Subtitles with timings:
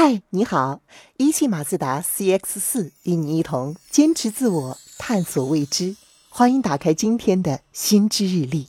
[0.00, 0.80] 嗨，你好，
[1.16, 5.96] 一汽马自达 CX 四与你一同坚持自我，探索未知。
[6.28, 8.68] 欢迎打开今天的新知日历。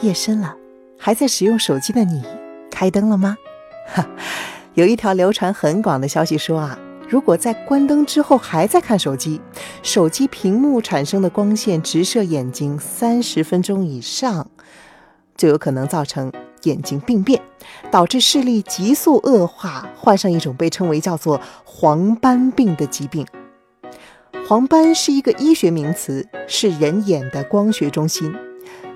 [0.00, 0.54] 夜深了，
[0.96, 2.22] 还在使用手机的你，
[2.70, 3.36] 开灯了吗？
[3.92, 4.08] 哈，
[4.74, 6.78] 有一条流传很广的消息说啊，
[7.08, 9.40] 如果在关灯之后还在看手机，
[9.82, 14.48] 手机屏幕产生的光线直射眼睛三十分钟以上，
[15.36, 16.32] 就有可能造成。
[16.62, 17.40] 眼睛病变，
[17.90, 23.26] 导致视力急速恶化，患上一种被称为叫做黄斑病的疾病。
[24.46, 28.34] 黄斑是一个医学名词，是人眼的光学中心。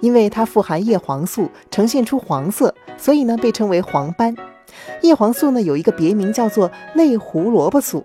[0.01, 4.37] 因为它富含叶黄素，呈现出黄色，所以呢被称为黄斑。
[5.01, 8.05] 叶黄素呢有一个别名叫做类胡萝卜素。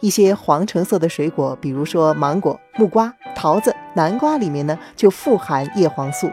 [0.00, 6.30] 一些黄橙色的水果，比如说芒果、木瓜、桃子、南瓜里面呢就富含叶黄素。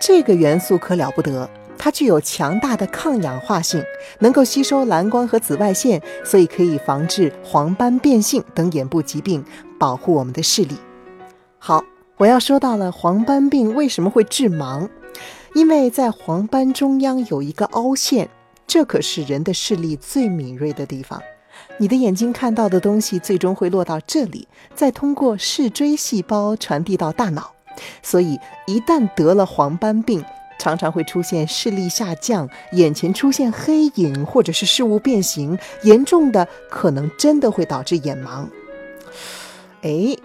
[0.00, 1.48] 这个元素可了不得。
[1.78, 3.82] 它具有强大的抗氧化性，
[4.18, 9.44] 能够吸收蓝光和紫外线，所以可以防治黄斑变性等眼部疾病，
[9.78, 10.76] 保护我们的视力。
[11.58, 11.84] 好，
[12.16, 14.88] 我要说到了黄斑病为什么会致盲，
[15.54, 18.28] 因为在黄斑中央有一个凹陷，
[18.66, 21.20] 这可是人的视力最敏锐的地方。
[21.78, 27.52] 你的眼睛看到的东西最终会落到这里，再通过视锥细胞传递到大脑，
[28.02, 30.24] 所以一旦得了黄斑病。
[30.58, 38.46] 常常会出现视力下降、眼前出现黑影，或者是视物变形，严重的可能真的会导致眼盲。
[39.82, 40.16] 哎，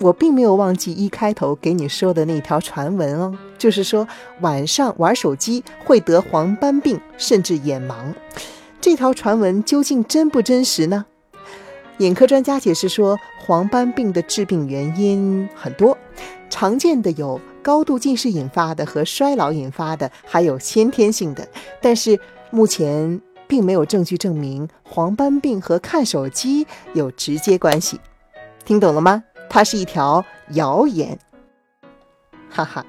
[0.00, 4.06] 我并没有忘记一开头给你说的那条传闻哦，就是说
[4.40, 8.12] 晚上玩手机会得黄斑病，甚至眼盲。
[8.80, 11.04] 这条传闻究竟真不真实呢？
[11.98, 15.96] 眼科专家解释说，黄斑病的致病原因很多，
[16.48, 17.38] 常见的有。
[17.62, 21.46] 高度近视引发的和衰老引发的，还有先天性的，
[21.80, 22.18] 但是
[22.50, 28.00] 目前并没有证据证明黄斑病和看手机有直接关系。
[28.64, 29.24] 听懂了吗？
[29.48, 31.18] 它是一条谣言。
[32.48, 32.84] 哈哈，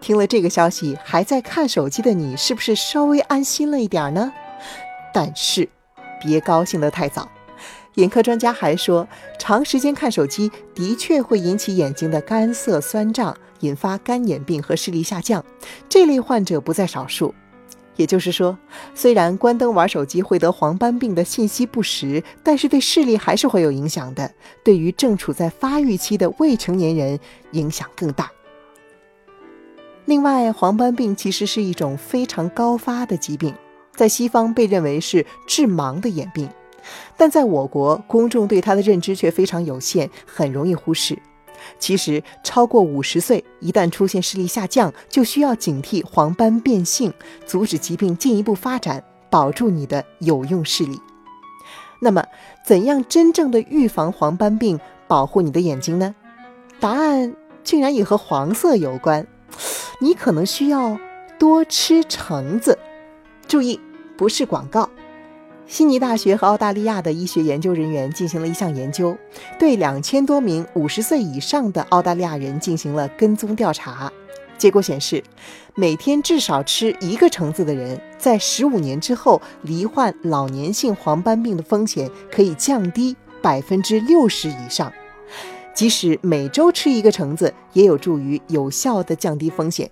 [0.00, 4.32] 听了这个消息，还在看手机的你，是不是稍微安心了一点呢？
[5.12, 5.68] 但是，
[6.20, 7.28] 别高兴得太早。
[7.94, 9.06] 眼科专家还说，
[9.38, 15.44] 长时间看手机的确会引起眼睛的干涩酸胀，引发干眼病和视力下降。
[15.88, 17.34] 这类患者不在少数。
[17.96, 18.56] 也就是说，
[18.94, 24.32] 虽然关灯玩手机会得黄斑病的信息不实，但是对视力还是会有影响的。
[24.64, 27.20] 对于正处在发育期的未成年人，
[27.50, 28.32] 影响更大。
[30.06, 33.54] 另外，黄斑病其实是一种非常高发的疾病，
[33.94, 36.48] 在西方被认为是致盲的眼病。
[37.16, 41.18] 但在我国，公众对它的认知却非常有限，很容易忽视。
[41.78, 47.12] 其实，超过五十岁，一旦出现视力下降，就需要警惕黄斑变性，
[47.46, 51.00] 阻止疾病进一步发展，保住你的有用视力。
[52.00, 52.24] 那么，
[52.66, 56.14] 怎样真正的预防黄斑病，保护你的眼睛呢？
[56.80, 57.32] 答案
[57.62, 59.24] 竟然也和黄色有关。
[60.00, 60.98] 你可能需要
[61.38, 62.76] 多吃橙子。
[63.46, 63.78] 注意，
[64.16, 64.90] 不是广告。
[65.72, 69.16] 悉尼大学和澳大利亚的医学研究人员进行了一项研究，
[69.58, 74.12] 对两千多名五十岁以上的澳大利亚人进行了跟踪调查。
[74.58, 75.24] 结果显示，
[75.74, 84.92] 每天至少吃一个橙子的人，在十五年之后，罹患老年性黄斑病的风险可以降低百分之六十以上。
[85.72, 89.90] 即使每周吃一个橙子，也有助于有效的降低风险。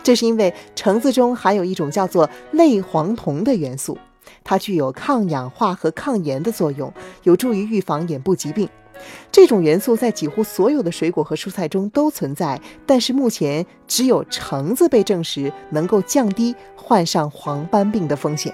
[0.00, 3.98] 这是因为橙子中含有一种叫做类黄酮的元素。
[4.44, 8.68] 它具有抗氧化和抗炎的作用，有助于预防眼部疾病。
[9.30, 18.52] 这种元素在几乎所有的水果和蔬菜中都存在，但是目前只有橙子被证实能够降低患上黄斑病的风险。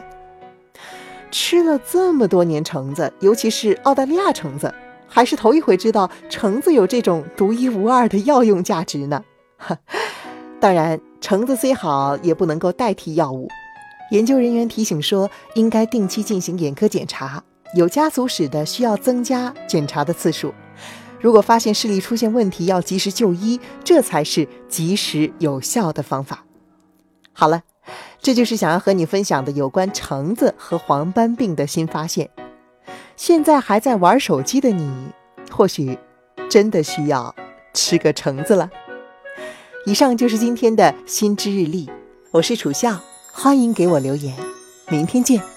[1.30, 4.72] 吃了这么多年橙子，尤其是澳大利亚橙子，
[5.08, 9.24] 还是头一回知道橙子有这种独一无二的药用价值呢。
[10.60, 13.48] 当然，橙子虽好，也不能够代替药物。
[14.10, 17.42] 研究人员提醒说，应该定期进行眼科检查，
[17.74, 20.54] 有家族史的需要增加检查的次数。
[21.20, 26.44] 如果发现视力出现问题，要及时就医，这才是及时有效的方法。
[27.32, 27.62] 好了，
[28.20, 32.28] 这就是想要和你分享的有关橙子和黄斑病的新发现。
[33.16, 34.92] 现在还在玩手机的你，
[35.50, 35.98] 或许
[36.50, 37.34] 真的需要
[37.72, 38.68] 吃个橙子了。
[39.86, 41.88] 以上就是今天的新知日历，
[42.32, 43.00] 我是楚笑。
[43.36, 44.32] 欢迎给我留言，
[44.88, 45.53] 明天见。